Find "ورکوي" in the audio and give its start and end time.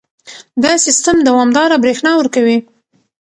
2.17-2.57